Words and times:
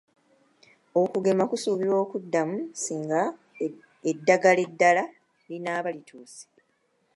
Okugema 1.01 1.43
kusuubirwa 1.51 1.97
okuddamu 2.05 2.57
singa 2.83 3.21
eddagala 4.11 4.61
eddala 4.67 5.03
linaaba 5.49 5.89
lituuse. 5.95 6.43